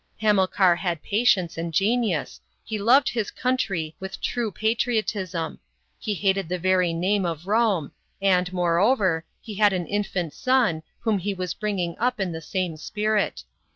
Hamilcar 0.19 0.77
had 0.77 1.03
patience 1.03 1.59
and 1.59 1.71
genius, 1.71 2.41
he 2.63 2.79
loved 2.79 3.07
his 3.09 3.29
country 3.29 3.95
with 3.99 4.19
true 4.19 4.51
patriotism, 4.51 5.59
he 5.99 6.15
hated 6.15 6.49
the 6.49 6.57
very 6.57 6.91
name 6.91 7.23
of 7.23 7.45
Rome, 7.45 7.91
and, 8.19 8.51
moreover, 8.51 9.23
he 9.41 9.53
had 9.53 9.73
an 9.73 9.85
infant 9.85 10.33
son, 10.33 10.81
whom 11.01 11.19
he 11.19 11.33
w 11.33 11.43
r 11.43 11.43
as 11.43 11.53
bringing 11.53 11.95
up 11.99 12.19
in 12.19 12.31
the 12.31 12.41
same 12.41 12.77
spirit. 12.77 13.43